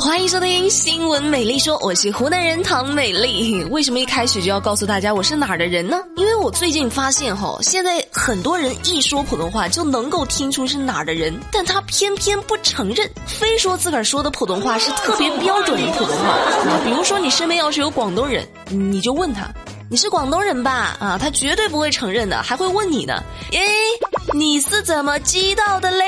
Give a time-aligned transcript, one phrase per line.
[0.00, 3.64] 欢迎收听新闻美丽说，我是湖南人唐美丽。
[3.64, 5.98] 为什么一开始就要告诉大家我是哪儿的人呢？
[6.16, 16.80] 因为我最近发现哈，现在很多人一说普通话就能够听出是哪儿的人，但他偏偏不承认，非说自个儿说的普通话是特别标准的普通话。
[16.84, 19.48] 比如说你身边要是有广东人，你就问他。
[19.90, 20.94] 你是广东人吧？
[21.00, 23.22] 啊，他绝对不会承认的，还会问你呢。
[23.52, 23.58] 诶，
[24.34, 26.04] 你是怎么知道的嘞？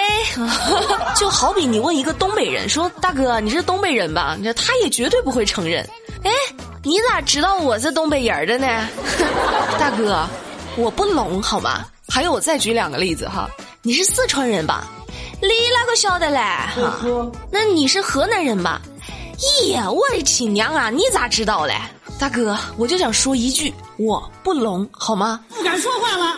[1.17, 5.83] 就好比你问一个东北人说：“大哥，你是东北人吧？”你这他也绝对不会承认。
[6.23, 6.31] 哎，
[6.83, 8.89] 你咋知道我是东北人的呢？
[9.79, 10.27] 大哥，
[10.77, 11.85] 我不聋好吗？
[12.09, 13.49] 还有，我再举两个例子哈。
[13.83, 14.87] 你是四川人吧？
[15.41, 16.39] 你哪个晓得嘞？
[16.77, 18.81] 哈，那你是河南人吧？
[19.39, 20.91] 咦，我的亲娘啊！
[20.91, 21.75] 你咋知道嘞？
[22.19, 25.41] 大哥，我就想说一句，我不聋，好吗？
[25.49, 26.37] 不敢说话了，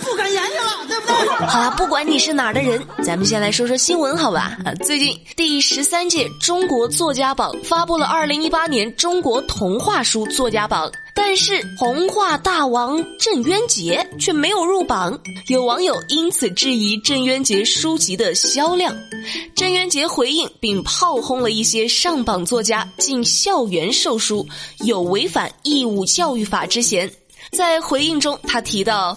[0.00, 1.46] 不敢言语了，对不对？
[1.46, 4.56] 好了，不管你是哪儿的人，咱们先来说说新闻，好吧？
[4.84, 10.90] 最近第十三届中国作家榜发布了二零一八年中国童话书作家榜。
[11.12, 18.94] 但是童话大王郑渊洁却没有入榜，有网友因此质疑郑渊洁书籍的销量。
[19.54, 24.46] 郑渊洁回应并炮轰了一些上榜作家进校园售书，
[24.84, 27.10] 有违反义务教育法之嫌。
[27.52, 29.16] 在回应中，他提到，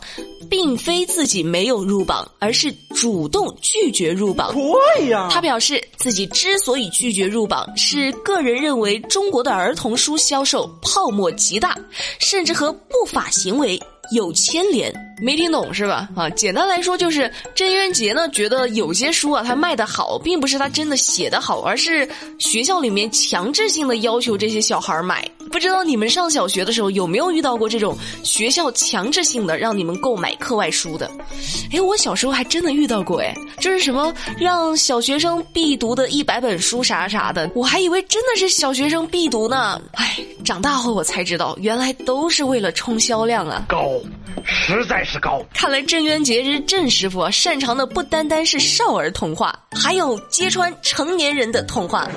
[0.49, 4.53] 并非自己没有入榜，而是主动拒绝入榜。
[4.53, 11.77] 对呀，他表示自己之所以拒绝入榜，是个人认为中国的儿童书销售泡沫极大，
[12.19, 13.79] 甚至和不法行为
[14.11, 14.91] 有牵连。
[15.21, 16.09] 没听懂是吧？
[16.15, 22.07] 啊，简单来说就是郑渊洁呢觉得有些书啊他卖的好，并不是他真的写的好，而是
[22.39, 25.27] 学校里面强制性的要求这些小孩买。
[25.51, 31.09] 不知道你们上小学的时候有没有遇到过这种学校强制性的让你们购买课外书的？
[31.71, 39.79] 哎，我小时候还真的遇到过哎，就是什么让小学生必读的一百本书啥啥的，我还以为真的是小学生必读呢。
[39.93, 43.65] 哎，长大后我才知道，原来都是为了冲销量啊！
[43.69, 43.91] 高，
[44.43, 45.41] 实在是高。
[45.53, 52.07] 看来郑渊洁是郑师傅，擅长的不单单是少儿童话，还有揭穿成年人的童话。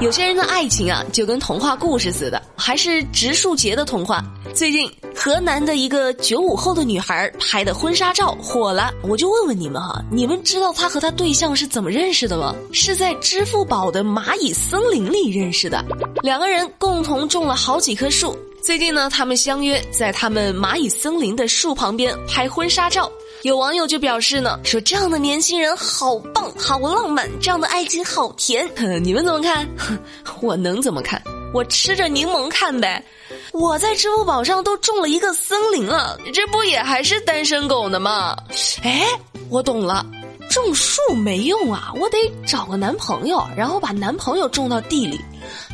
[0.00, 4.24] 有些人的爱情啊，就跟童话故事似的，还是植树节的童话。
[4.54, 12.54] 最近河南的一个九五后的女孩拍的婚纱照火了，我就问问你们哈，你们知道她和她对象是怎么认识的吗？
[12.72, 15.84] 是在支付宝的蚂蚁森林里认识的，
[16.22, 18.36] 两个人共同种了好几棵树。
[18.64, 23.12] 最近呢，他们相约在他们蚂蚁森林的树旁边拍婚纱照。
[23.42, 28.66] 有网友就表示呢，说这样的年轻人好棒，好浪漫，这样的爱情好甜。
[29.04, 29.68] 你们怎么看？
[30.40, 31.22] 我能怎么看？
[31.52, 33.04] 我吃着柠檬看呗。
[33.52, 38.34] 我在支付宝上都种了一个森林了，这不也还是单身狗呢吗？
[38.82, 39.06] 哎，
[39.50, 40.06] 我懂了，
[40.48, 45.20] 种树没用啊，我得找个男朋友，然后把男朋友种到地里。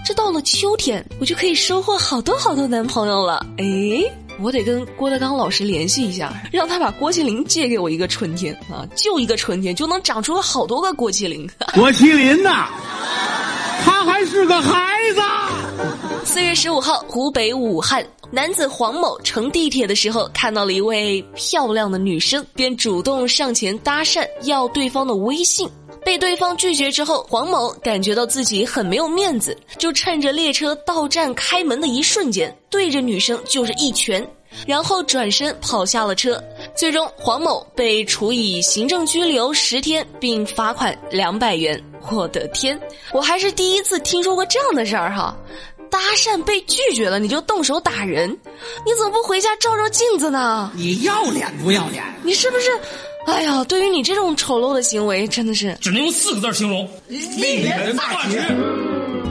[0.04, 3.44] 这到了秋天，我就可以收获好多好多男朋友了。
[3.58, 3.64] 哎，
[4.41, 11.48] 我得跟郭德纲老师联系一下， 让他把郭麒麟借给我一个春天啊，就一个春天就能长出好多个郭麒麟。
[11.74, 12.68] 郭麒麟呐，
[13.84, 15.20] 他还是个孩子。
[16.24, 25.68] 四月十五号，湖北武汉男子黄某乘地铁的时候，看到了一位漂亮的女生，便主动上前搭讪，要对方的微信。
[26.10, 34.28] 被对方拒绝之后，黄某感觉到自己很没有面子，就趁着列车到站开门的一瞬间，对着女生就是一拳，
[34.66, 36.43] 然后转身跑下了车。
[36.75, 41.81] 最终，黄某被处以行政拘留十天，并罚款两百元。
[42.10, 42.77] 我的天，
[43.12, 45.37] 我还是第一次听说过这样的事儿哈！
[45.92, 48.28] 搭讪被拒绝了，你就动手打人？
[48.84, 50.72] 你怎么不回家照照镜子呢？
[50.75, 52.03] 你要脸不要脸？
[52.25, 52.69] 你是不是？
[53.26, 58.41] 哎呀，对于你这种丑陋的行为，真的是只能用四个字形容：令人发指。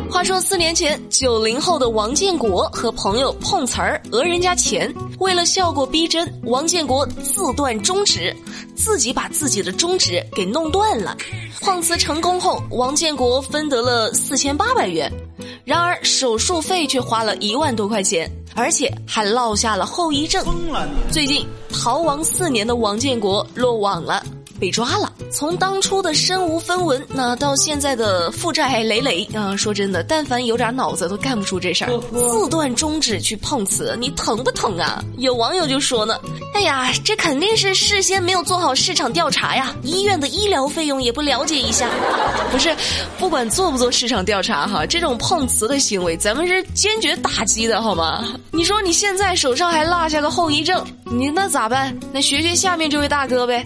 [0.09, 8.35] 话说四年前，九零后的王建国和朋友碰瓷儿讹人家钱，为了效果逼真，王建国自断中指，
[8.75, 11.16] 自己把自己的中指给弄断了。
[11.61, 15.11] 碰瓷成功后，王建国分得了四千八百元，
[15.64, 18.29] 然而手术费却花了一万多块钱。
[18.55, 20.46] 而且还落下了后遗症。
[21.11, 24.23] 最近逃亡四年的王建国落网了。
[24.59, 29.56] 被抓了，从当初的身无分文，那到现在的负债累累啊！
[29.56, 32.02] 说真的，但凡有点脑子都干不出这事儿。
[32.11, 35.03] 自断中指去碰瓷，你疼不疼啊？
[35.17, 36.20] 有网友就说呢
[36.53, 41.90] ：“哎呀，这肯定是事先没有做好市场调查呀，医院的医疗费用也不了解一下。
[42.52, 42.76] ”不是，
[43.17, 48.26] 不管做不做市场调查哈，这种碰瓷的行为，咱们是坚决打击的好吗？
[48.52, 51.97] 你说你现在手上还落下个后遗症，你那咋办？
[52.12, 53.64] 那学学下面这位大哥呗。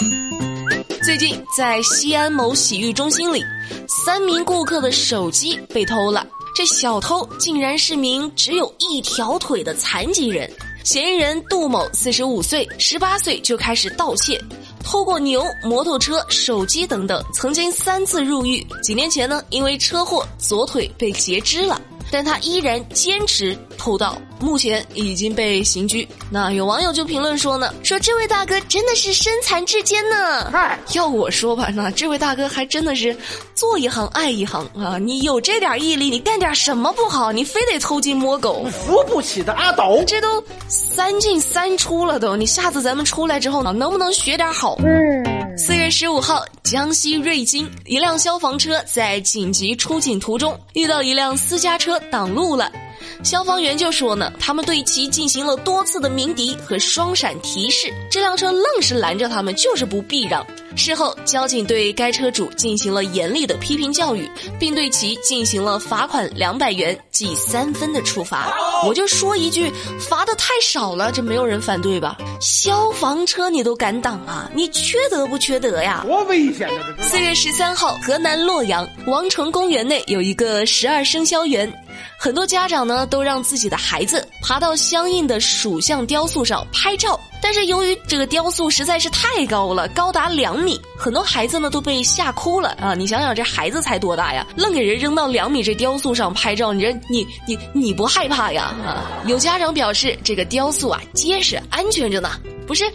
[1.04, 3.44] 最近在西安某洗浴中心里，
[3.90, 6.26] 三名顾客的手机被偷了。
[6.56, 10.50] 这小偷竟然是名只有一条腿的残疾人。
[10.86, 14.40] 嫌疑人杜某，四十五岁，十八岁就开始盗窃，
[14.82, 18.66] 偷过牛、摩托车、手机等等，曾经三次入狱。
[18.82, 21.82] 几年前呢，因为车祸左腿被截肢了。
[22.14, 26.08] 但他依然坚持偷盗，目前已经被刑拘。
[26.30, 30.48] 那有网友就评论说呢，说这位大哥真的是身残志坚呢。
[30.52, 33.18] 嗨，要我说吧，那这位大哥还真的是
[33.56, 35.00] 做一行爱一行啊！
[35.00, 37.32] 你有这点毅力，你干点什么不好？
[37.32, 38.64] 你非得偷鸡摸狗？
[38.66, 44.78] 扶不起的阿斗，这都三进三出了都，你下次咱们出来之后呢，能不能学点好？
[44.84, 45.13] 嗯。
[45.56, 52.72] 四月十五号，江西瑞金一辆消防车在紧急出警途中遇到一辆私家车挡路了。
[53.24, 60.46] 消防员就说呢，他们对其进行了多次的鸣笛和双闪提示，这辆车愣是拦着他们，就是不避让。
[60.76, 64.30] 事后，交警对该车主进行了严厉的批评教育，
[64.60, 68.52] 并对其进行了罚款两百元、记三分的处罚。
[68.88, 72.18] 我就说一句，罚的太少了，这没有人反对吧？
[72.42, 74.50] 消防车你都敢挡啊？
[74.56, 76.04] 你缺德不缺德呀？
[76.08, 76.96] 多危险啊！
[76.98, 81.72] 这四月十三号，河南洛阳王城公园内有一个十二生肖园。
[82.18, 92.94] 很多家长呢，都让自己的孩子爬到相应的属相雕塑上拍照，但是由于这个雕塑实在是太高了，高达两米，很多孩子呢都被吓哭了啊！
[92.94, 98.74] 你想想，这孩子才多大呀，愣给人扔到两米这雕塑上拍照，你这你你你不害怕呀？
[99.28, 102.32] 有家长表示，这个雕塑啊结实安全着呢，
[102.68, 102.86] 不是？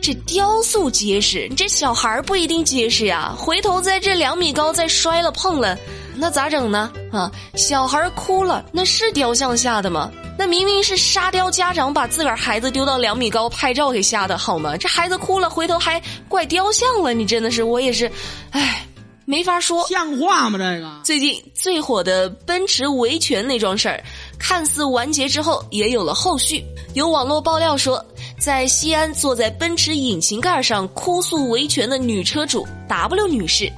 [0.00, 5.76] 这雕塑结实，这小孩不一定结实呀，回头在这两米高再摔了碰了。
[6.20, 6.90] 那咋整呢？
[7.12, 10.10] 啊，小孩哭了，那是雕像吓的吗？
[10.36, 14.76] 那明明是沙雕家长把自个儿孩子丢到两米高拍照给吓的，好吗？
[14.76, 18.10] 这孩子哭了，回头还怪雕像了，你真的是，我也是，
[18.50, 18.84] 唉，
[19.26, 20.58] 没法说，像话吗？
[20.58, 24.02] 这个最近最火的奔驰维权那桩事儿，
[24.38, 26.64] 看似完结之后，也有了后续。
[26.94, 28.04] 有网络爆料说。
[28.38, 33.70] 在西安，坐在奔驰引擎盖上哭诉维权的女车主 W 女士，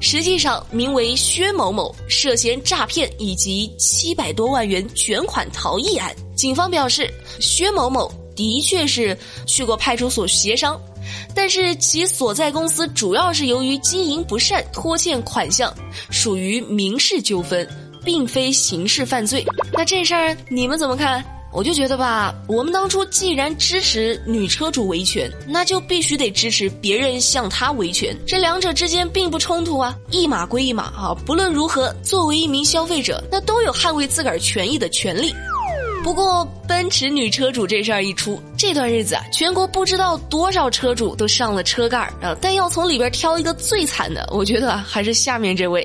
[0.00, 6.12] 实际上名为薛某某，涉嫌诈骗以及七百多万元卷款逃逸案。
[6.34, 9.16] 警方表示，薛某某的确是
[9.46, 10.80] 去过派出所协商，
[11.32, 15.72] 但是其所在公司主要是由于经营不善拖欠款项，
[16.10, 17.66] 属于民事纠纷，
[18.04, 19.46] 并非刑事犯罪。
[19.72, 21.24] 那这事儿你们怎么看？
[21.52, 31.16] 我就觉得吧，我们当初既然支持女车主维权，那就必须得支持别人向她维权，这两者之间并不冲突啊，一码归一码啊。
[31.24, 35.34] 不论如何，作为一名消费者，那都有捍卫自个儿权益的权利。
[36.04, 42.36] 不过，奔驰女车主这事儿一出，这段日子啊，全国不知道多少车主都上了车盖儿啊。
[42.40, 45.84] 但要从里边挑一个最惨的，我觉得还是下面这位。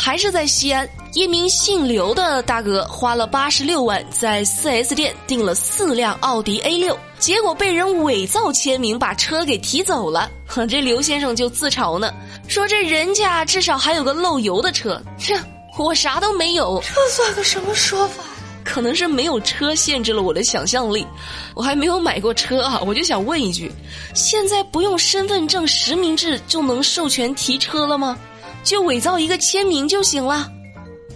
[0.00, 10.30] 还是在西安，一名姓刘的大哥花了八十六万在 4S 店订了四辆奥迪 A 六，结果被人伪造签名把车给提走了。
[10.68, 12.10] 这刘先生就自嘲呢，
[12.46, 15.34] 说这人家至少还有个漏油的车，这
[15.76, 18.24] 我啥都没有，这算个什么说法？
[18.64, 21.06] 可能是没有车限制了我的想象力，
[21.54, 23.70] 我还没有买过车啊，我就想问一句，
[24.14, 28.16] 现在不用身份证实名制就能授权提车了吗？
[28.64, 30.50] 就伪造一个签名就行了，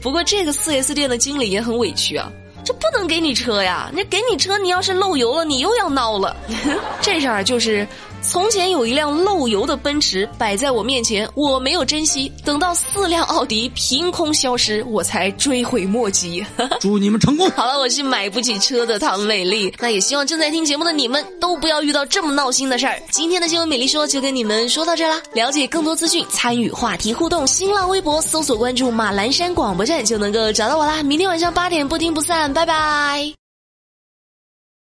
[0.00, 2.30] 不过这个四 S 店的经理也很委屈啊，
[2.64, 6.36] 这不能给你车呀，那给你车你要是漏油了，你又要闹了，
[7.02, 7.86] 这事儿就是。
[8.22, 12.32] 从前有一辆漏油的奔驰摆在我面前，我没有珍惜。
[12.44, 16.44] 等到四辆奥迪凭空消失，我才追悔莫及。
[16.80, 17.50] 祝你们成功！
[17.50, 19.74] 好了，我是买不起车的唐美丽。
[19.78, 23.02] 那也希望正在听节目的你们都不要遇到这么闹心的事儿。
[23.10, 25.20] 今天的新闻美丽说就跟你们说到这啦。
[25.34, 31.02] 了解更多资讯，参与话题互动，新浪微博搜索关注马栏山广播站就能够找到我啦。
[31.02, 33.41] 明天晚上八点不听不散，拜拜。